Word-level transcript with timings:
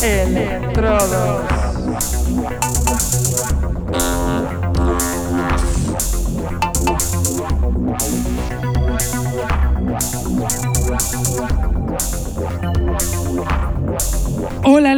Electrodos. 0.01 1.49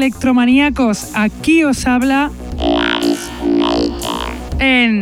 Electromaníacos, 0.01 1.11
aquí 1.13 1.63
os 1.63 1.85
habla 1.85 2.31
en 4.57 5.01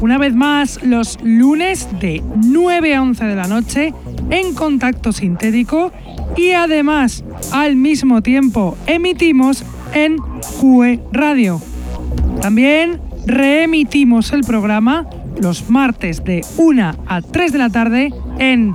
una 0.00 0.18
vez 0.18 0.34
más 0.34 0.82
los 0.82 1.22
lunes 1.22 1.86
de 2.00 2.20
9 2.44 2.96
a 2.96 3.02
11 3.02 3.24
de 3.24 3.36
la 3.36 3.46
noche 3.46 3.94
en 4.30 4.54
contacto 4.54 5.12
sintético 5.12 5.92
y 6.36 6.50
además 6.50 7.22
al 7.52 7.76
mismo 7.76 8.22
tiempo 8.22 8.76
emitimos 8.86 9.64
en 9.94 10.16
QE 10.60 11.00
Radio. 11.12 11.62
También 12.40 13.00
reemitimos 13.24 14.32
el 14.32 14.40
programa 14.40 15.06
los 15.40 15.70
martes 15.70 16.24
de 16.24 16.44
1 16.56 16.92
a 17.06 17.20
3 17.20 17.52
de 17.52 17.58
la 17.58 17.70
tarde 17.70 18.12
en 18.40 18.74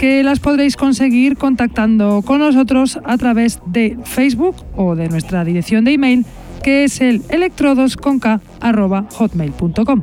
que 0.00 0.22
las 0.22 0.40
podréis 0.40 0.76
conseguir 0.78 1.36
contactando 1.36 2.22
con 2.22 2.38
nosotros 2.38 2.98
a 3.04 3.18
través 3.18 3.60
de 3.66 3.98
Facebook 4.04 4.56
o 4.74 4.96
de 4.96 5.10
nuestra 5.10 5.44
dirección 5.44 5.84
de 5.84 5.92
email 5.92 6.24
que 6.62 6.84
es 6.84 7.02
el 7.02 7.20
electrodosconk.hotmail.com. 7.28 10.02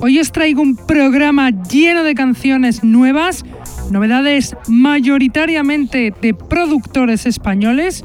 Hoy 0.00 0.20
os 0.20 0.30
traigo 0.30 0.62
un 0.62 0.76
programa 0.76 1.50
lleno 1.50 2.04
de 2.04 2.14
canciones 2.14 2.84
nuevas 2.84 3.44
Novedades 3.90 4.56
mayoritariamente 4.68 6.12
de 6.20 6.34
productores 6.34 7.26
españoles, 7.26 8.04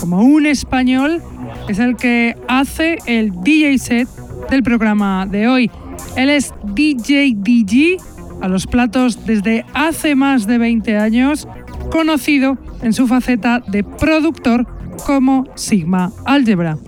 como 0.00 0.22
un 0.22 0.46
español 0.46 1.22
es 1.68 1.78
el 1.78 1.96
que 1.96 2.36
hace 2.48 2.98
el 3.06 3.32
DJ 3.42 3.78
set 3.78 4.08
del 4.50 4.62
programa 4.62 5.26
de 5.26 5.48
hoy. 5.48 5.70
Él 6.16 6.30
es 6.30 6.54
DJ 6.64 7.34
DG 7.36 8.00
a 8.40 8.48
los 8.48 8.66
platos 8.66 9.26
desde 9.26 9.64
hace 9.74 10.14
más 10.14 10.46
de 10.46 10.58
20 10.58 10.96
años, 10.96 11.48
conocido 11.90 12.56
en 12.82 12.92
su 12.92 13.06
faceta 13.06 13.60
de 13.66 13.82
productor 13.84 14.66
como 15.04 15.46
Sigma 15.56 16.12
Algebra. 16.24 16.78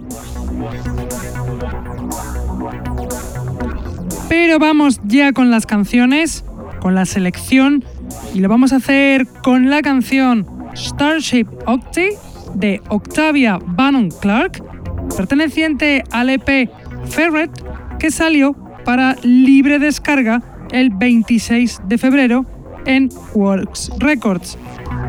Pero 4.29 4.59
vamos 4.59 5.01
ya 5.05 5.33
con 5.33 5.51
las 5.51 5.67
canciones, 5.67 6.45
con 6.81 6.95
la 6.95 7.05
selección 7.05 7.85
y 8.35 8.41
lo 8.41 8.49
vamos 8.49 8.73
a 8.73 8.77
hacer 8.77 9.27
con 9.43 9.71
la 9.71 9.83
canción 9.83 10.47
Starship 10.75 11.47
Octave 11.67 12.17
de 12.55 12.81
Octavia 12.89 13.59
Bannon 13.65 14.11
Clark, 14.21 14.63
perteneciente 15.17 16.05
al 16.11 16.31
EP 16.31 16.71
Ferret, 17.07 17.51
que 17.99 18.11
salió 18.11 18.55
para 18.85 19.17
libre 19.23 19.79
descarga 19.79 20.43
el 20.71 20.91
26 20.91 21.83
de 21.87 21.99
febrero 21.99 22.47
en 22.87 23.09
Works 23.35 23.91
Records. 23.99 24.59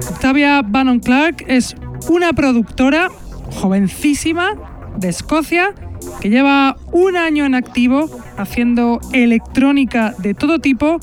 Octavia 0.09 0.61
Bannon 0.61 0.99
Clark 0.99 1.43
es 1.47 1.75
una 2.09 2.33
productora 2.33 3.09
jovencísima 3.55 4.55
de 4.97 5.09
Escocia 5.09 5.73
que 6.19 6.29
lleva 6.29 6.77
un 6.91 7.15
año 7.15 7.45
en 7.45 7.55
activo 7.55 8.09
haciendo 8.37 8.99
electrónica 9.13 10.13
de 10.17 10.33
todo 10.33 10.59
tipo 10.59 10.99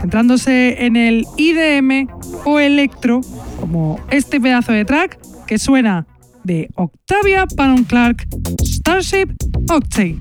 centrándose 0.00 0.84
en 0.84 0.96
el 0.96 1.24
IDM 1.36 2.08
o 2.44 2.58
electro, 2.58 3.20
como 3.60 3.98
este 4.10 4.40
pedazo 4.40 4.72
de 4.72 4.84
track 4.84 5.18
que 5.46 5.58
suena 5.58 6.06
de 6.44 6.68
Octavia 6.74 7.46
Pannon 7.56 7.84
Clark 7.84 8.26
Starship 8.62 9.28
Octave. 9.68 10.18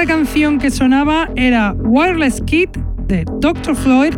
Esta 0.00 0.14
canción 0.14 0.60
que 0.60 0.70
sonaba 0.70 1.28
era 1.34 1.72
Wireless 1.72 2.40
Kid 2.42 2.68
de 3.08 3.24
Dr. 3.40 3.74
Floyd, 3.74 4.14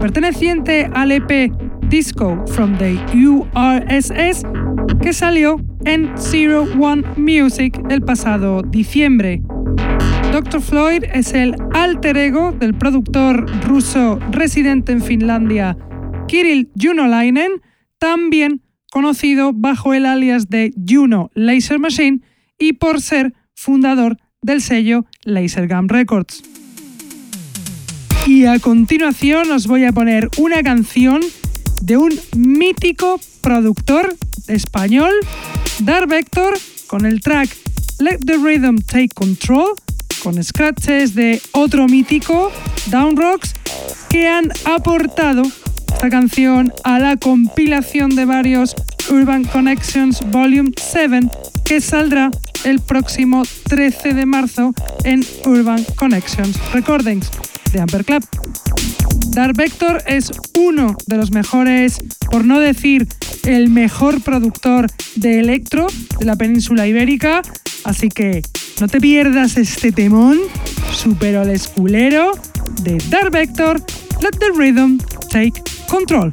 perteneciente 0.00 0.90
al 0.92 1.12
EP 1.12 1.52
Disco 1.88 2.44
from 2.48 2.76
the 2.78 2.98
URSS, 3.14 4.42
que 5.00 5.12
salió 5.12 5.64
en 5.84 6.10
Zero 6.18 6.66
One 6.80 7.04
Music 7.16 7.80
el 7.90 8.02
pasado 8.02 8.62
diciembre. 8.62 9.40
Dr. 10.32 10.60
Floyd 10.60 11.04
es 11.14 11.32
el 11.32 11.54
alter 11.74 12.16
ego 12.16 12.50
del 12.50 12.74
productor 12.74 13.46
ruso 13.68 14.18
residente 14.32 14.90
en 14.90 15.00
Finlandia, 15.00 15.78
Kirill 16.26 16.72
Junolainen, 16.74 17.52
también 18.00 18.62
conocido 18.90 19.52
bajo 19.54 19.94
el 19.94 20.06
alias 20.06 20.48
de 20.48 20.72
Juno 20.88 21.30
Laser 21.34 21.78
Machine 21.78 22.18
y 22.58 22.72
por 22.72 23.00
ser 23.00 23.32
fundador 23.54 24.16
del 24.42 24.60
sello 24.60 25.06
Laser 25.24 25.68
Gum 25.68 25.88
Records. 25.88 26.42
Y 28.26 28.46
a 28.46 28.58
continuación 28.58 29.50
os 29.50 29.66
voy 29.66 29.84
a 29.84 29.92
poner 29.92 30.28
una 30.38 30.62
canción 30.62 31.20
de 31.82 31.96
un 31.96 32.18
mítico 32.36 33.20
productor 33.40 34.14
español, 34.46 35.12
Dar 35.80 36.06
Vector, 36.06 36.58
con 36.86 37.06
el 37.06 37.20
track 37.20 37.48
Let 37.98 38.18
the 38.24 38.36
Rhythm 38.36 38.76
Take 38.78 39.10
Control, 39.14 39.74
con 40.22 40.42
scratches 40.42 41.14
de 41.14 41.40
otro 41.52 41.86
mítico, 41.86 42.52
Down 42.86 43.16
Rocks, 43.16 43.54
que 44.08 44.28
han 44.28 44.50
aportado 44.64 45.42
esta 45.92 46.08
canción 46.08 46.72
a 46.84 46.98
la 46.98 47.16
compilación 47.16 48.16
de 48.16 48.24
varios 48.24 48.74
Urban 49.10 49.44
Connections 49.44 50.20
Volume 50.30 50.72
7 50.76 51.28
que 51.64 51.80
saldrá 51.80 52.30
el 52.64 52.80
próximo 52.80 53.42
13 53.68 54.14
de 54.14 54.26
marzo 54.26 54.74
en 55.04 55.24
Urban 55.44 55.84
Connections 55.96 56.56
Recordings 56.72 57.30
de 57.72 57.80
Amper 57.80 58.04
Club. 58.04 58.24
Dark 59.28 59.56
Vector 59.56 60.02
es 60.06 60.30
uno 60.58 60.96
de 61.06 61.16
los 61.16 61.30
mejores, 61.30 61.98
por 62.30 62.44
no 62.44 62.58
decir 62.58 63.06
el 63.44 63.68
mejor 63.70 64.20
productor 64.22 64.86
de 65.16 65.40
electro 65.40 65.86
de 66.18 66.24
la 66.24 66.36
península 66.36 66.86
ibérica, 66.86 67.42
así 67.84 68.08
que 68.08 68.42
no 68.80 68.88
te 68.88 69.00
pierdas 69.00 69.56
este 69.56 69.92
temón 69.92 70.38
super 70.92 71.36
olesculero 71.36 72.32
de 72.82 72.98
Dark 73.08 73.30
Vector, 73.30 73.80
Let 74.20 74.38
the 74.38 74.50
Rhythm 74.54 74.98
Take 75.30 75.62
Control. 75.88 76.30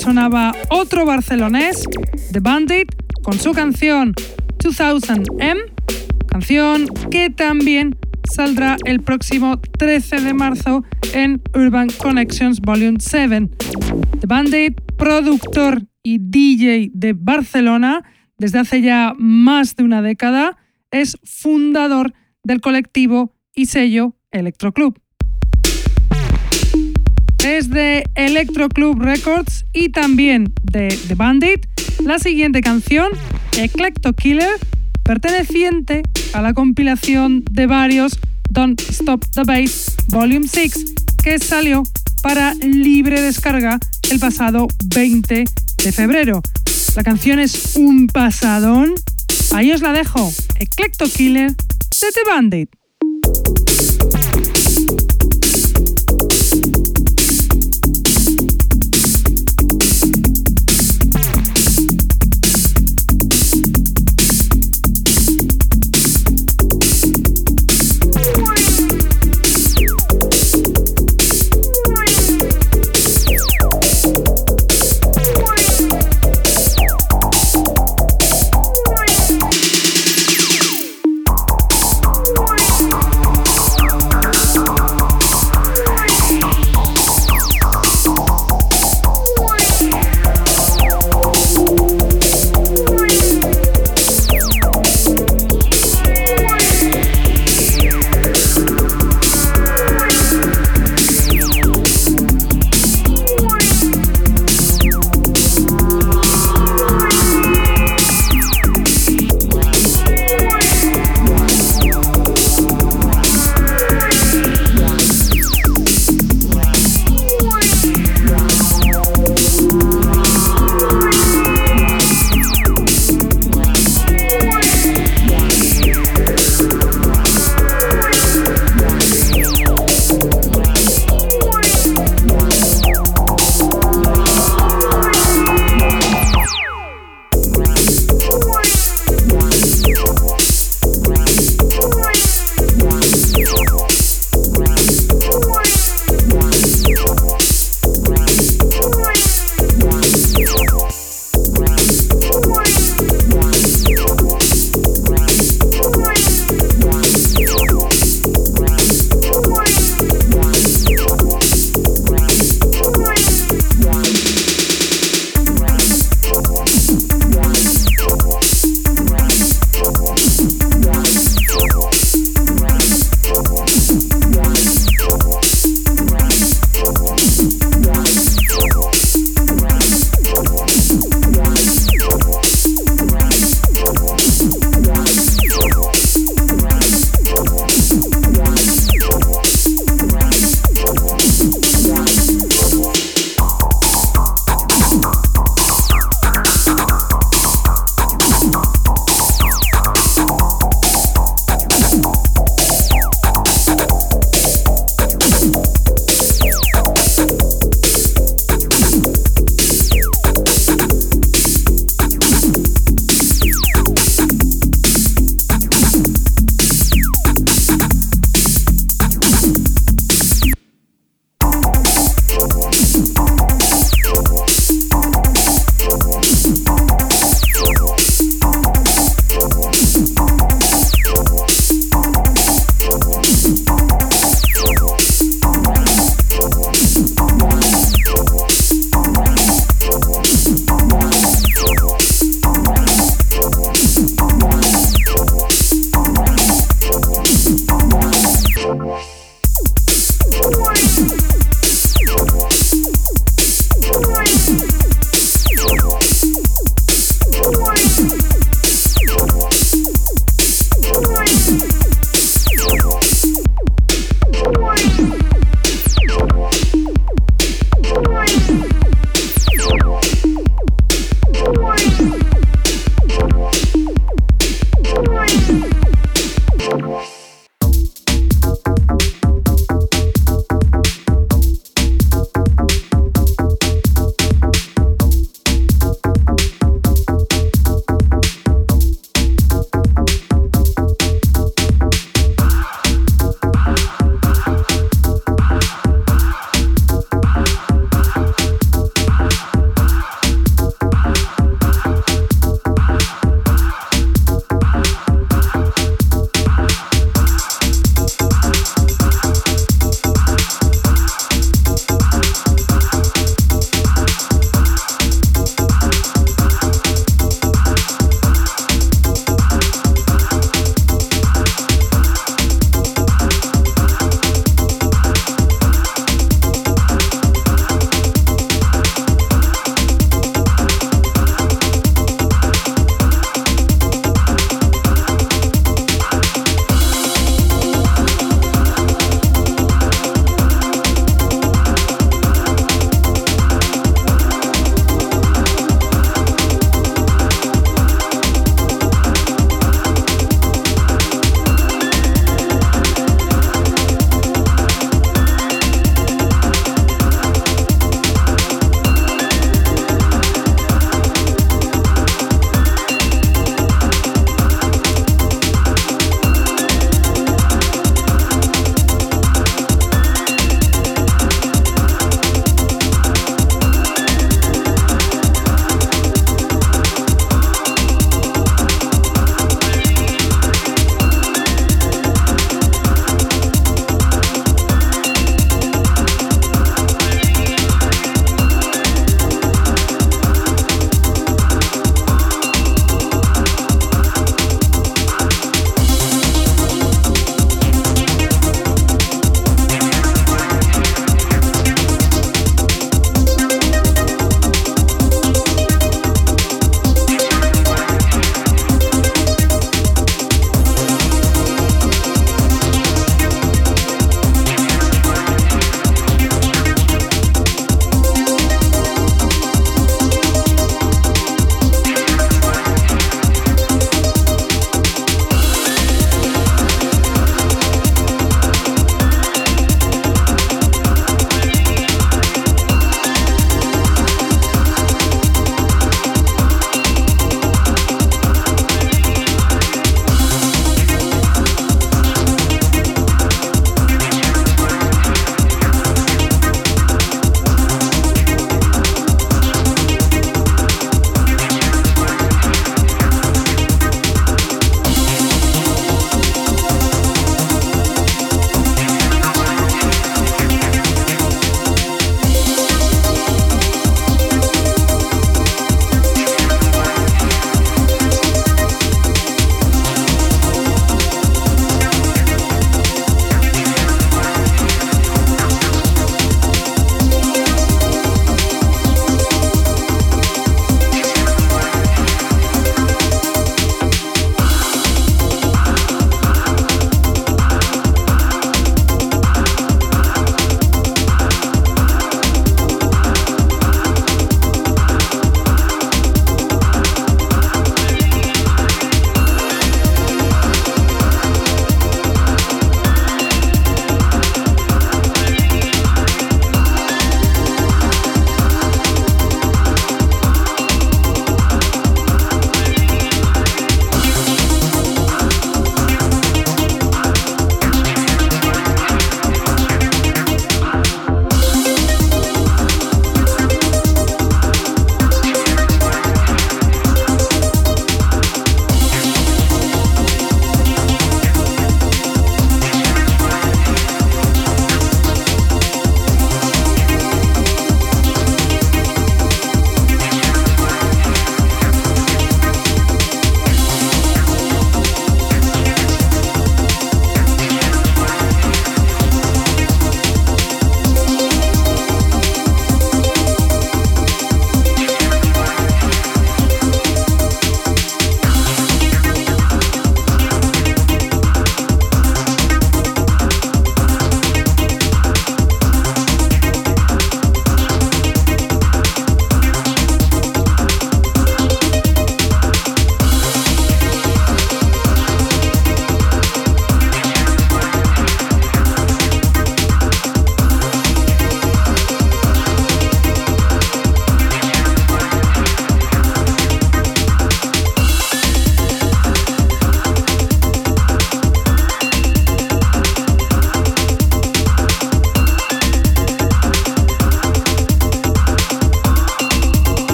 Sonaba 0.00 0.52
otro 0.70 1.04
barcelonés, 1.04 1.84
The 2.32 2.40
Bandit, 2.40 2.88
con 3.22 3.38
su 3.38 3.52
canción 3.52 4.14
2000M, 4.58 5.58
canción 6.26 6.86
que 7.10 7.28
también 7.28 7.98
saldrá 8.32 8.78
el 8.86 9.02
próximo 9.02 9.60
13 9.60 10.22
de 10.22 10.32
marzo 10.32 10.84
en 11.12 11.42
Urban 11.54 11.88
Connections 11.98 12.60
Volume 12.60 12.96
7. 12.98 13.50
The 14.20 14.26
Bandit, 14.26 14.80
productor 14.96 15.82
y 16.02 16.18
DJ 16.18 16.92
de 16.94 17.12
Barcelona 17.12 18.02
desde 18.38 18.58
hace 18.58 18.80
ya 18.80 19.12
más 19.18 19.76
de 19.76 19.84
una 19.84 20.00
década, 20.00 20.56
es 20.90 21.18
fundador 21.24 22.14
del 22.42 22.62
colectivo 22.62 23.34
y 23.54 23.66
sello 23.66 24.16
Electroclub. 24.30 24.98
Es 27.44 27.70
de 27.70 28.04
Electroclub 28.16 29.00
Records 29.00 29.64
y 29.72 29.88
también 29.88 30.52
de 30.62 30.88
The 31.08 31.14
Bandit 31.14 31.66
la 32.04 32.18
siguiente 32.18 32.60
canción, 32.60 33.12
Eclecto 33.56 34.12
Killer, 34.12 34.58
perteneciente 35.02 36.02
a 36.32 36.42
la 36.42 36.52
compilación 36.54 37.44
de 37.50 37.66
varios 37.66 38.18
Don't 38.50 38.80
Stop 38.80 39.24
the 39.32 39.44
Bass 39.44 39.96
Volume 40.08 40.48
6, 40.48 40.94
que 41.22 41.38
salió 41.38 41.82
para 42.22 42.54
libre 42.54 43.22
descarga 43.22 43.78
el 44.10 44.18
pasado 44.18 44.68
20 44.86 45.44
de 45.84 45.92
febrero. 45.92 46.42
La 46.94 47.02
canción 47.02 47.38
es 47.38 47.76
un 47.76 48.06
pasadón. 48.08 48.94
Ahí 49.52 49.72
os 49.72 49.80
la 49.80 49.92
dejo. 49.92 50.32
Eclecto 50.58 51.06
Killer 51.06 51.50
de 51.52 52.12
The 52.12 52.20
Bandit. 52.28 52.70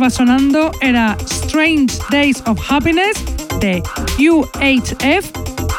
Estaba 0.00 0.10
sonando 0.10 0.70
era 0.80 1.14
Strange 1.26 1.98
Days 2.10 2.42
of 2.46 2.58
Happiness 2.70 3.22
de 3.60 3.82
UHF, 4.18 5.30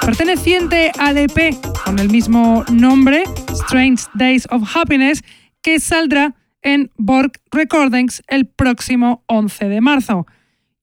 perteneciente 0.06 0.92
al 1.00 1.18
EP 1.18 1.56
con 1.84 1.98
el 1.98 2.10
mismo 2.10 2.64
nombre, 2.72 3.24
Strange 3.50 4.04
Days 4.14 4.48
of 4.52 4.70
Happiness, 4.76 5.24
que 5.64 5.80
saldrá 5.80 6.36
en 6.62 6.92
Borg 6.98 7.32
Recordings 7.52 8.22
el 8.28 8.46
próximo 8.46 9.24
11 9.26 9.70
de 9.70 9.82
marzo. 9.82 10.28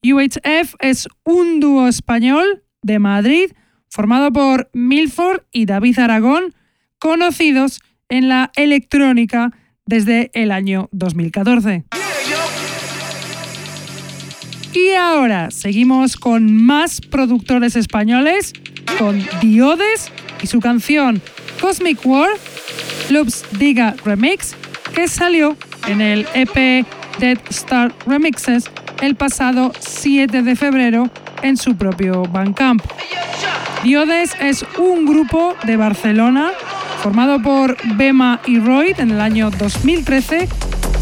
UHF 0.03 0.74
es 0.81 1.07
un 1.22 1.61
dúo 1.61 1.87
español 1.87 2.64
de 2.83 2.98
Madrid 2.98 3.53
formado 3.88 4.33
por 4.33 4.68
Milford 4.72 5.42
y 5.53 5.66
David 5.66 6.01
Aragón, 6.01 6.55
conocidos 6.98 7.81
en 8.09 8.29
la 8.29 8.51
electrónica 8.57 9.53
desde 9.87 10.33
el 10.35 10.51
año 10.51 10.88
2014. 10.90 11.85
Y 14.72 14.92
ahora 14.92 15.50
seguimos 15.50 16.16
con 16.16 16.64
más 16.64 17.00
productores 17.00 17.76
españoles, 17.76 18.52
con 18.98 19.24
Diodes 19.40 20.12
y 20.42 20.46
su 20.46 20.61
canción 20.61 21.20
Cosmic 21.61 22.04
War, 22.04 22.31
Loops 23.11 23.44
Diga 23.59 23.94
Remix, 24.04 24.54
que 24.94 25.09
salió 25.09 25.57
en 25.87 26.00
el 26.00 26.26
EP 26.35 26.87
Dead 27.18 27.38
Star 27.50 27.94
Remixes 28.07 28.70
el 29.00 29.14
pasado 29.16 29.72
7 29.78 30.42
de 30.42 30.57
febrero 30.57 31.11
en 31.42 31.57
su 31.57 31.76
propio 31.76 32.22
Bandcamp. 32.24 32.83
Diodes 33.83 34.33
es 34.40 34.64
un 34.78 35.07
grupo 35.07 35.54
de 35.64 35.76
Barcelona 35.76 36.50
formado 37.02 37.40
por 37.40 37.76
Bema 37.96 38.40
y 38.46 38.59
Royd 38.59 38.98
en 38.98 39.12
el 39.12 39.20
año 39.20 39.50
2013. 39.50 40.48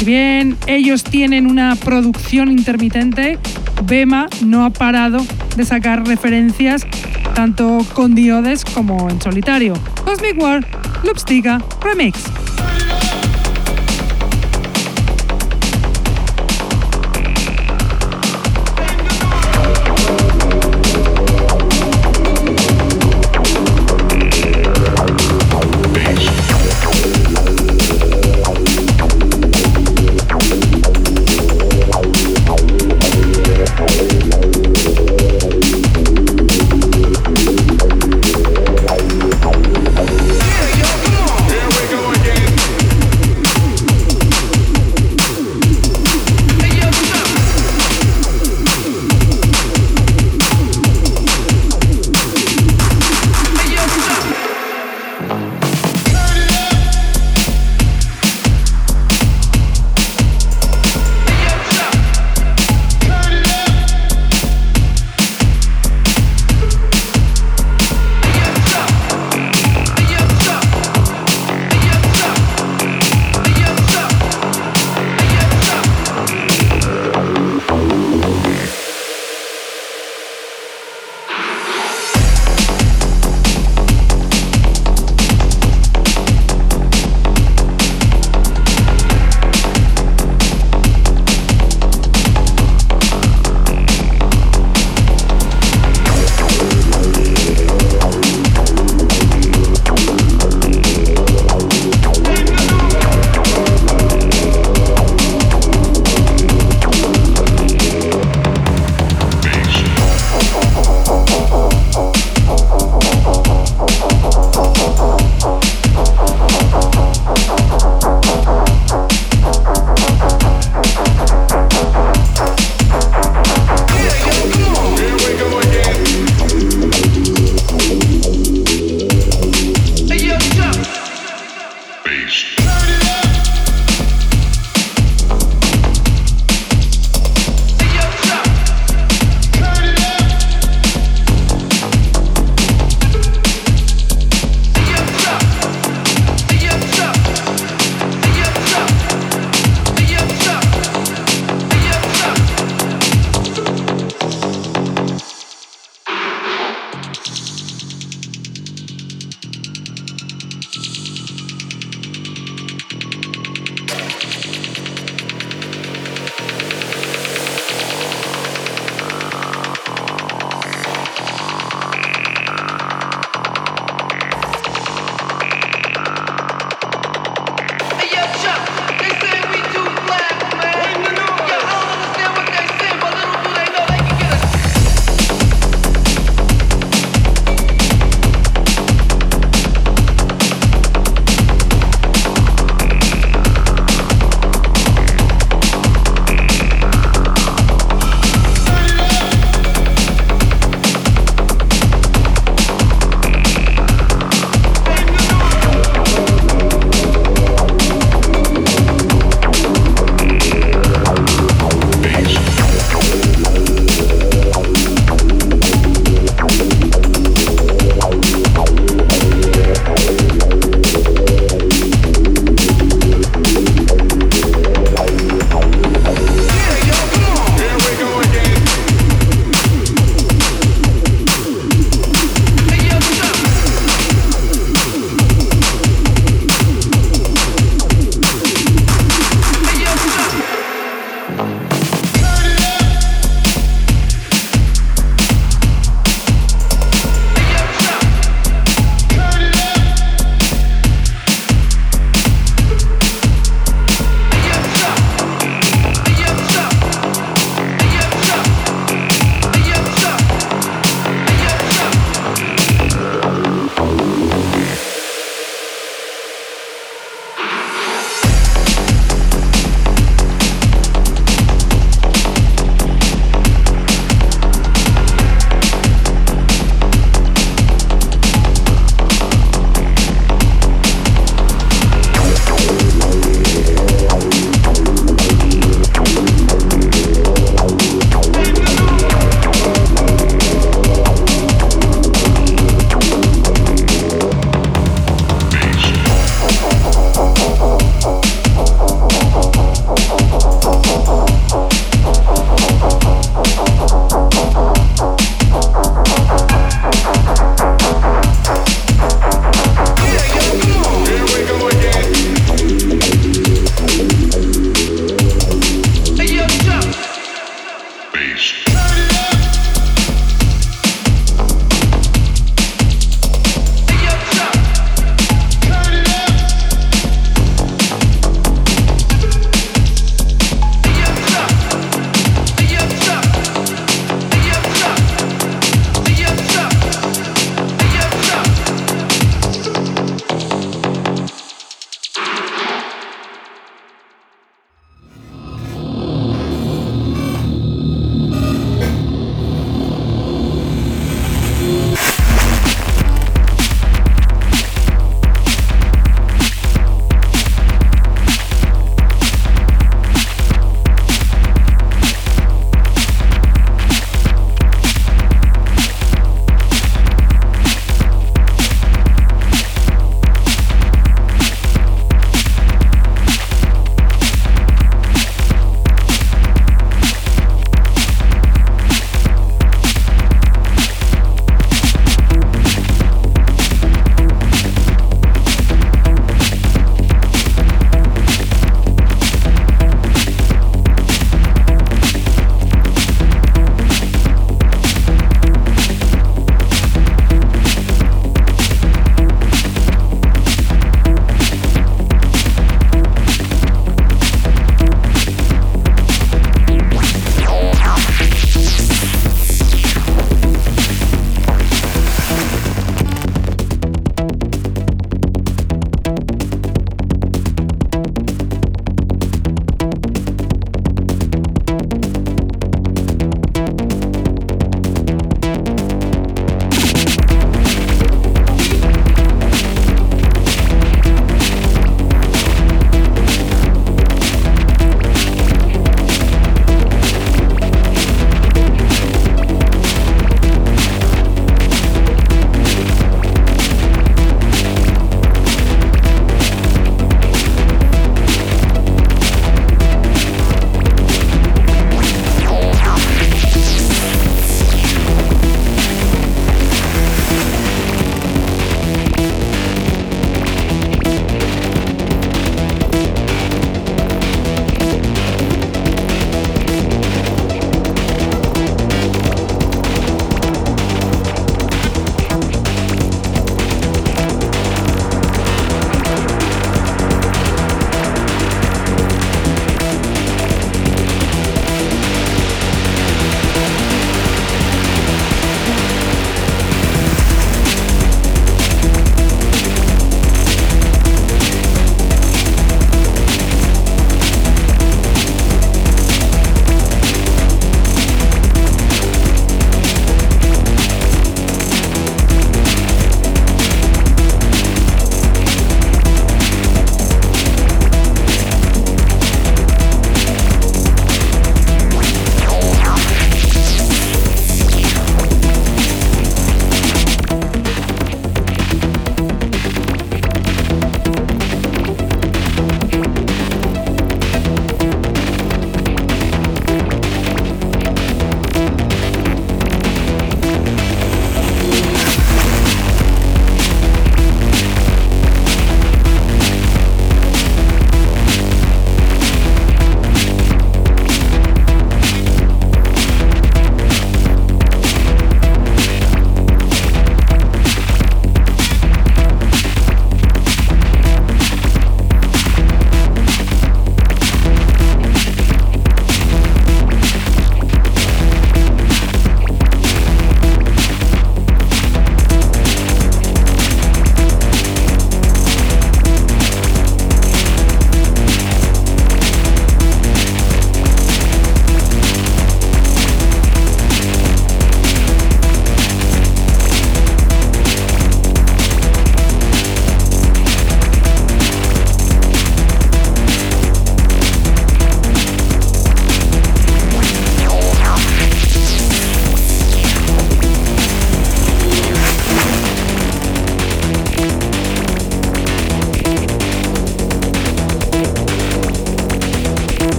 Si 0.00 0.06
bien 0.06 0.56
ellos 0.66 1.04
tienen 1.04 1.46
una 1.46 1.76
producción 1.76 2.50
intermitente, 2.50 3.38
Bema 3.84 4.28
no 4.42 4.64
ha 4.64 4.70
parado 4.70 5.18
de 5.58 5.64
sacar 5.66 6.06
referencias 6.06 6.86
tanto 7.34 7.84
con 7.92 8.14
Diodes 8.14 8.64
como 8.64 9.10
en 9.10 9.20
solitario. 9.20 9.74
Cosmic 10.02 10.40
War, 10.40 10.66
Loopstica 11.04 11.62
Remix. 11.82 12.18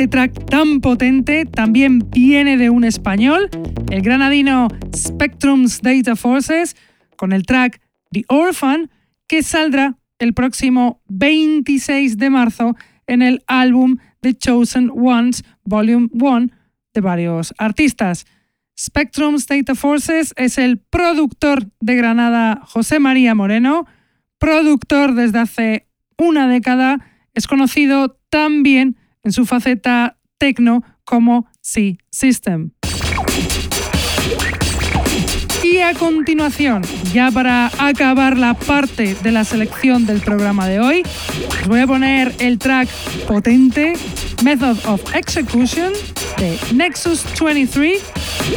Este 0.00 0.08
track 0.08 0.46
tan 0.46 0.80
potente 0.80 1.44
también 1.44 2.08
viene 2.10 2.56
de 2.56 2.70
un 2.70 2.84
español, 2.84 3.50
el 3.90 4.00
granadino 4.00 4.68
Spectrum's 4.96 5.82
Data 5.82 6.16
Forces, 6.16 6.74
con 7.16 7.32
el 7.32 7.44
track 7.44 7.82
The 8.10 8.24
Orphan, 8.28 8.90
que 9.28 9.42
saldrá 9.42 9.98
el 10.18 10.32
próximo 10.32 11.02
26 11.08 12.16
de 12.16 12.30
marzo 12.30 12.76
en 13.06 13.20
el 13.20 13.42
álbum 13.46 13.98
The 14.22 14.32
Chosen 14.32 14.90
Ones 14.90 15.44
Volume 15.64 16.08
1 16.12 16.46
de 16.94 17.00
varios 17.02 17.52
artistas. 17.58 18.24
Spectrum's 18.78 19.46
Data 19.46 19.74
Forces 19.74 20.32
es 20.38 20.56
el 20.56 20.78
productor 20.78 21.70
de 21.80 21.96
Granada 21.96 22.62
José 22.64 23.00
María 23.00 23.34
Moreno, 23.34 23.84
productor 24.38 25.12
desde 25.12 25.40
hace 25.40 25.88
una 26.16 26.48
década, 26.48 27.06
es 27.34 27.46
conocido 27.46 28.18
también 28.30 28.96
en 29.22 29.32
su 29.32 29.46
faceta 29.46 30.16
techno 30.38 30.82
como 31.04 31.48
C-System. 31.60 32.70
Y 35.62 35.78
a 35.78 35.94
continuación, 35.94 36.82
ya 37.12 37.30
para 37.30 37.70
acabar 37.78 38.36
la 38.36 38.54
parte 38.54 39.14
de 39.14 39.32
la 39.32 39.44
selección 39.44 40.06
del 40.06 40.20
programa 40.20 40.66
de 40.66 40.80
hoy, 40.80 41.02
os 41.62 41.68
voy 41.68 41.80
a 41.80 41.86
poner 41.86 42.34
el 42.38 42.58
track 42.58 42.88
potente 43.28 43.92
Method 44.42 44.78
of 44.86 45.14
Execution 45.14 45.92
de 46.38 46.58
Nexus 46.74 47.24
23, 47.38 48.02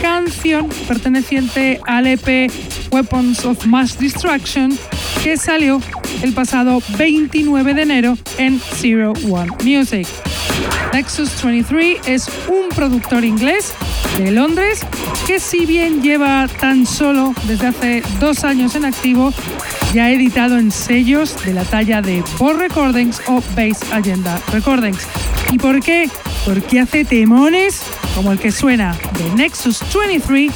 canción 0.01 0.69
perteneciente 0.87 1.81
al 1.85 2.07
EP 2.07 2.49
Weapons 2.91 3.45
of 3.45 3.65
Mass 3.65 3.97
Destruction 3.99 4.77
que 5.23 5.37
salió 5.37 5.81
el 6.21 6.33
pasado 6.33 6.81
29 6.97 7.73
de 7.73 7.81
enero 7.81 8.17
en 8.37 8.59
Zero 8.59 9.13
One 9.29 9.51
Music. 9.63 10.07
Nexus 10.93 11.41
23 11.41 12.07
es 12.07 12.29
un 12.47 12.69
productor 12.69 13.23
inglés 13.23 13.73
de 14.17 14.31
Londres 14.31 14.81
que 15.25 15.39
si 15.39 15.65
bien 15.65 16.01
lleva 16.01 16.47
tan 16.59 16.85
solo 16.85 17.33
desde 17.47 17.67
hace 17.67 18.03
dos 18.19 18.43
años 18.43 18.75
en 18.75 18.85
activo, 18.85 19.33
ya 19.93 20.05
ha 20.05 20.11
editado 20.11 20.57
en 20.57 20.71
sellos 20.71 21.35
de 21.45 21.53
la 21.53 21.63
talla 21.63 22.01
de 22.01 22.23
Paul 22.37 22.59
Recordings 22.59 23.21
o 23.27 23.41
Base 23.55 23.85
Agenda 23.91 24.39
Recordings. 24.51 25.07
¿Y 25.51 25.57
por 25.57 25.79
qué? 25.81 26.09
Porque 26.45 26.79
hace 26.79 27.05
temones 27.05 27.83
como 28.15 28.31
el 28.31 28.39
que 28.39 28.51
suena 28.51 28.95
de 29.17 29.35
Nexus 29.35 29.81
23 29.93 30.51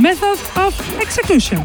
Method 0.00 0.38
of 0.56 0.74
Execution. 1.00 1.64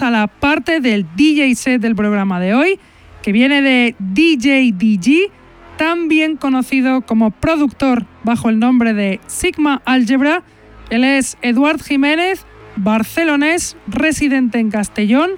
A 0.00 0.10
la 0.10 0.26
parte 0.26 0.80
del 0.80 1.06
DJ 1.16 1.54
set 1.54 1.82
del 1.82 1.94
programa 1.94 2.40
de 2.40 2.54
hoy, 2.54 2.78
que 3.22 3.30
viene 3.30 3.60
de 3.60 3.94
DJ 3.98 4.72
DG, 4.72 5.30
también 5.76 6.36
conocido 6.36 7.02
como 7.02 7.30
productor 7.30 8.06
bajo 8.24 8.48
el 8.48 8.58
nombre 8.58 8.94
de 8.94 9.20
Sigma 9.26 9.82
Algebra. 9.84 10.44
Él 10.88 11.04
es 11.04 11.36
Eduard 11.42 11.82
Jiménez, 11.82 12.46
barcelonés, 12.76 13.76
residente 13.86 14.58
en 14.58 14.70
Castellón, 14.70 15.32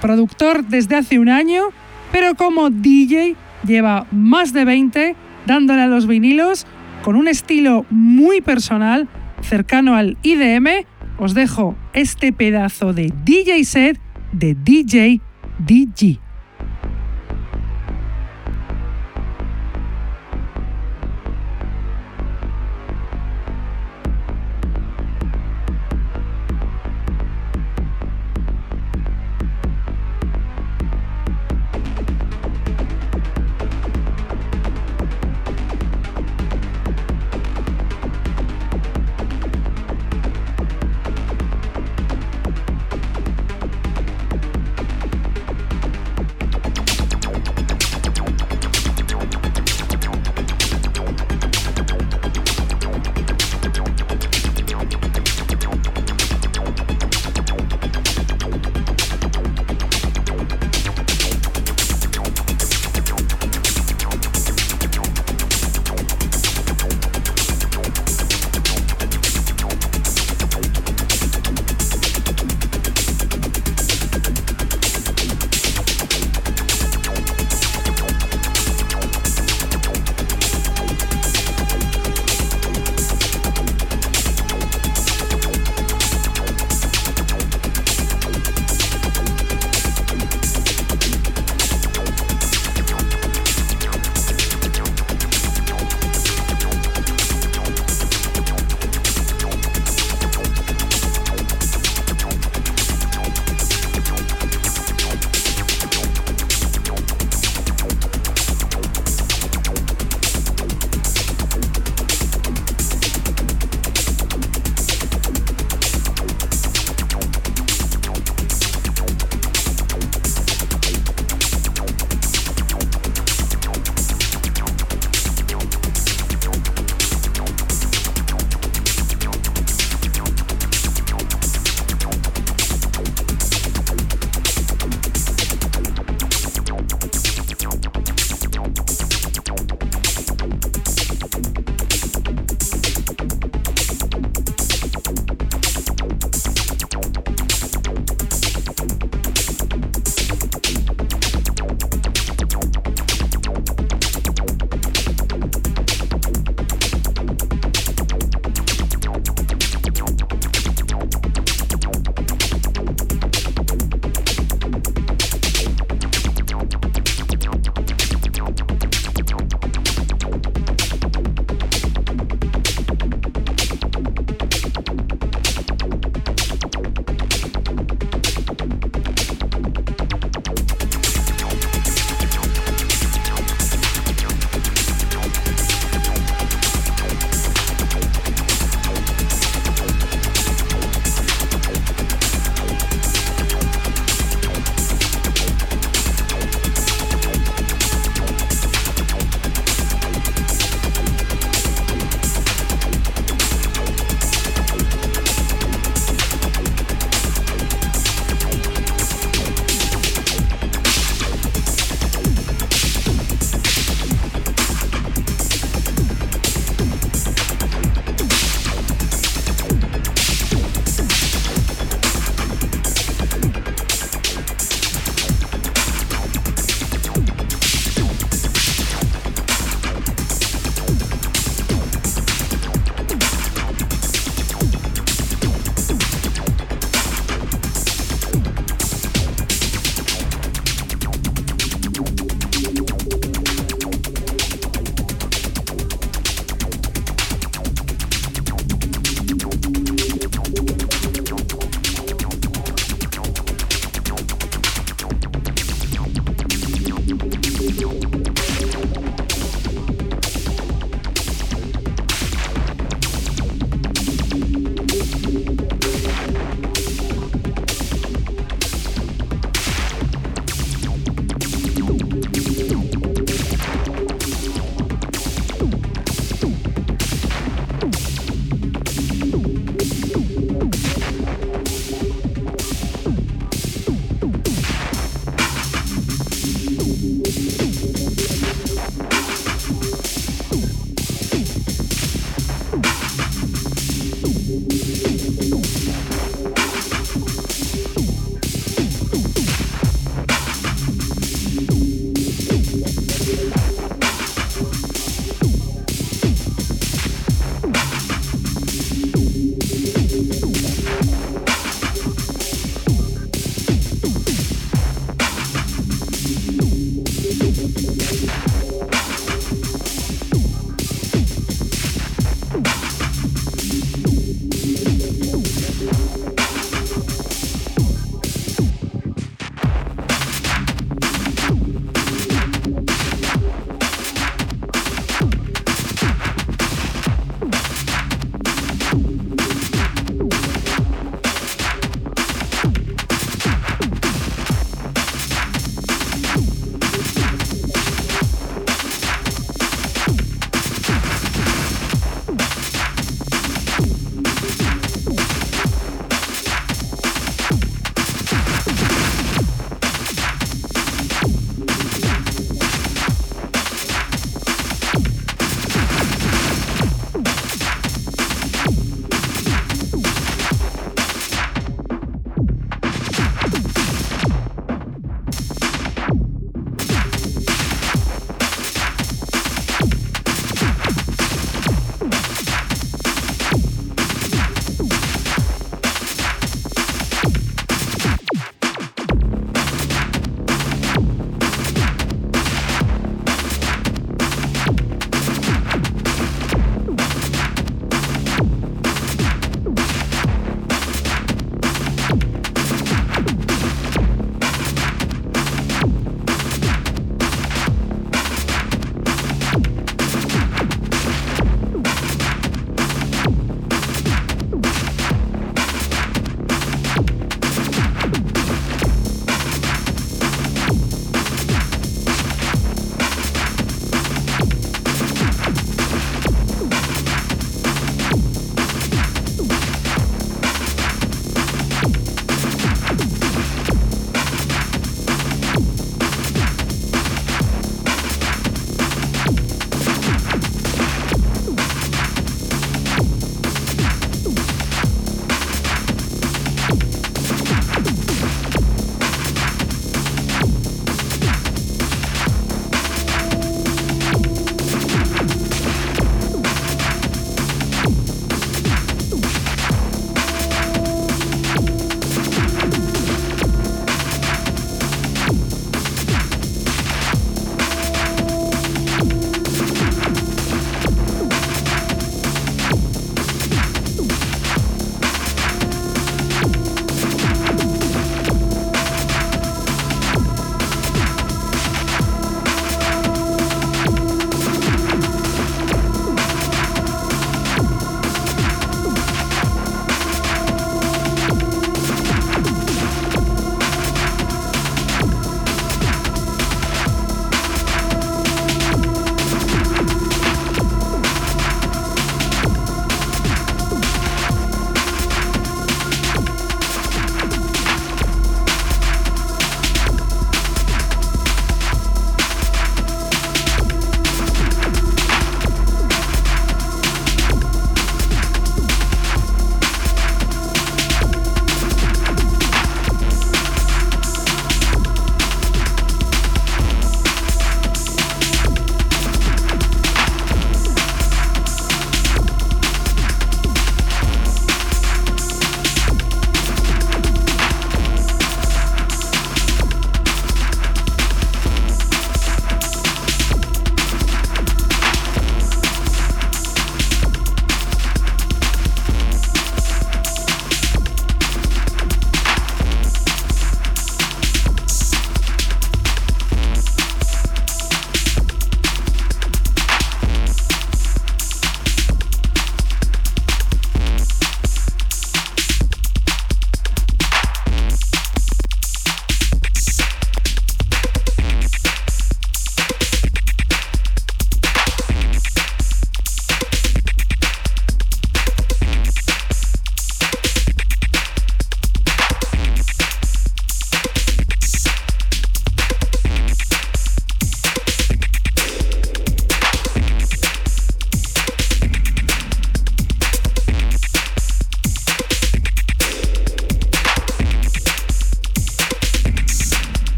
productor 0.00 0.64
desde 0.64 0.96
hace 0.96 1.18
un 1.18 1.28
año, 1.28 1.64
pero 2.10 2.34
como 2.34 2.70
DJ 2.70 3.36
lleva 3.66 4.06
más 4.10 4.54
de 4.54 4.64
20 4.64 5.16
dándole 5.44 5.82
a 5.82 5.86
los 5.86 6.06
vinilos 6.06 6.66
con 7.02 7.14
un 7.14 7.28
estilo 7.28 7.84
muy 7.90 8.40
personal, 8.40 9.06
cercano 9.42 9.96
al 9.96 10.16
IDM 10.22 10.86
os 11.18 11.34
dejo 11.34 11.74
este 11.92 12.32
pedazo 12.32 12.92
de 12.92 13.12
DJ 13.24 13.64
set 13.64 14.00
de 14.32 14.54
DJ 14.54 15.20
DG. 15.58 16.27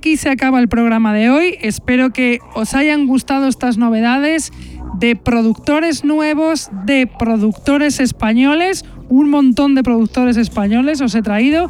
Aquí 0.00 0.16
se 0.16 0.30
acaba 0.30 0.60
el 0.60 0.68
programa 0.68 1.12
de 1.12 1.28
hoy. 1.28 1.58
Espero 1.60 2.10
que 2.10 2.38
os 2.54 2.72
hayan 2.72 3.06
gustado 3.06 3.48
estas 3.48 3.76
novedades 3.76 4.50
de 4.98 5.14
productores 5.14 6.04
nuevos, 6.04 6.70
de 6.86 7.06
productores 7.06 8.00
españoles. 8.00 8.86
Un 9.10 9.28
montón 9.28 9.74
de 9.74 9.82
productores 9.82 10.38
españoles 10.38 11.02
os 11.02 11.14
he 11.14 11.20
traído. 11.20 11.68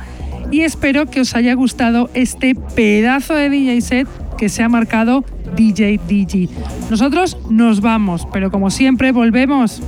Y 0.53 0.61
espero 0.61 1.07
que 1.07 1.23
os 1.23 1.35
haya 1.35 1.55
gustado 1.55 2.09
este 2.15 2.55
pedazo 2.55 3.35
de 3.35 3.51
DJ 3.51 3.81
set 3.81 4.09
que 4.39 4.49
se 4.49 4.63
ha 4.63 4.69
marcado 4.69 5.25
DJ 5.57 5.99
DG. 5.99 6.49
Nosotros 6.89 7.37
nos 7.51 7.81
vamos, 7.81 8.29
pero 8.33 8.53
como 8.53 8.71
siempre 8.71 9.11
volvemos 9.11 9.83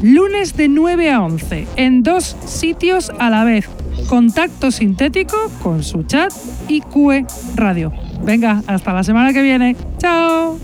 lunes 0.00 0.56
de 0.56 0.68
9 0.68 1.10
a 1.10 1.22
11 1.22 1.66
en 1.74 2.04
dos 2.04 2.36
sitios 2.46 3.10
a 3.18 3.30
la 3.30 3.42
vez 3.42 3.68
Contacto 4.08 4.70
Sintético 4.70 5.36
con 5.62 5.82
su 5.82 6.02
chat 6.04 6.32
y 6.68 6.80
QE 6.80 7.26
Radio. 7.60 7.92
Venga, 8.22 8.62
hasta 8.66 8.92
la 8.92 9.04
semana 9.04 9.32
que 9.32 9.42
viene. 9.42 9.76
¡Chao! 9.98 10.58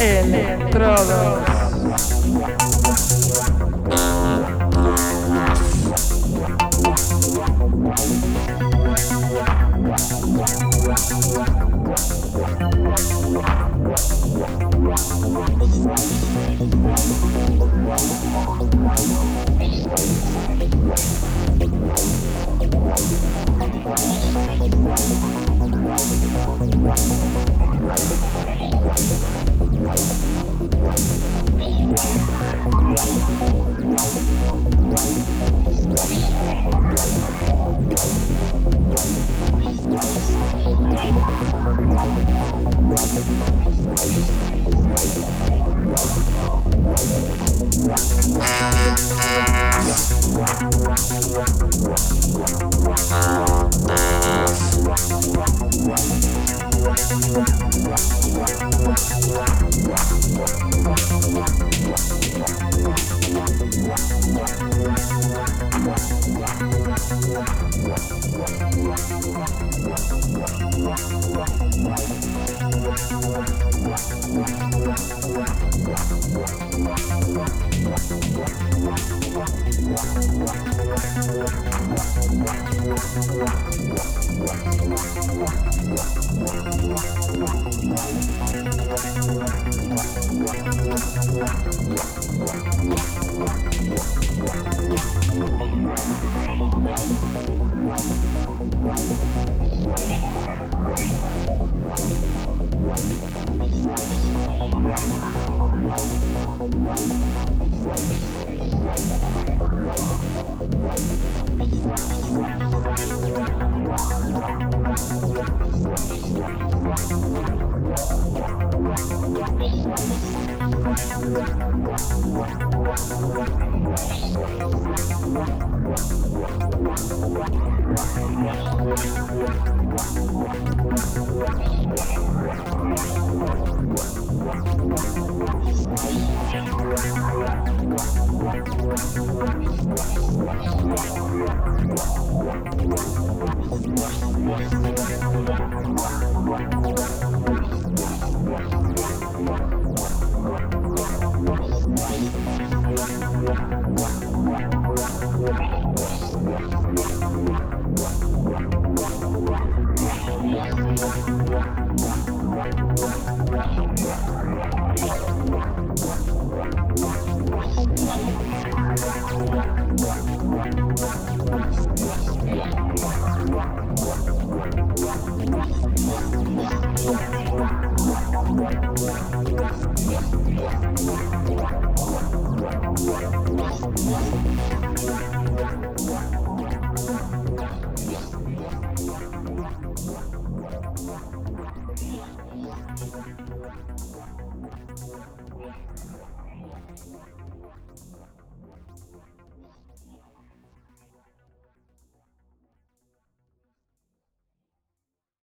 Electrodos. 0.00 1.57